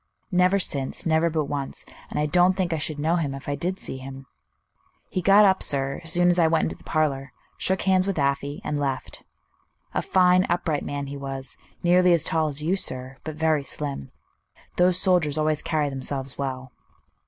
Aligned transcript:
"Never 0.31 0.57
since, 0.57 1.05
never 1.05 1.29
but 1.29 1.45
once; 1.45 1.85
and 2.09 2.19
I 2.19 2.25
don't 2.25 2.53
think 2.53 2.73
I 2.73 2.79
should 2.79 2.97
know 2.97 3.17
him 3.17 3.35
if 3.35 3.47
I 3.47 3.53
did 3.53 3.77
see 3.79 3.97
him. 3.99 4.25
He 5.11 5.21
got 5.21 5.45
up, 5.45 5.61
sir, 5.61 6.01
as 6.03 6.11
soon 6.11 6.27
as 6.29 6.39
I 6.39 6.47
went 6.47 6.63
into 6.63 6.75
the 6.75 6.83
parlor, 6.89 7.31
shook 7.55 7.83
hands 7.83 8.07
with 8.07 8.17
Afy, 8.17 8.61
and 8.63 8.79
left. 8.79 9.21
A 9.93 10.01
fine, 10.01 10.47
upright 10.49 10.83
man 10.83 11.05
he 11.05 11.17
was, 11.17 11.55
nearly 11.83 12.13
as 12.13 12.23
tall 12.23 12.47
as 12.47 12.63
you, 12.63 12.75
sir, 12.75 13.17
but 13.23 13.35
very 13.35 13.63
slim. 13.63 14.09
Those 14.77 14.99
soldiers 14.99 15.37
always 15.37 15.61
carry 15.61 15.91
themselves 15.91 16.35
well." 16.35 16.71